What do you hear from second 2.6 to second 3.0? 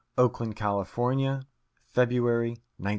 1900.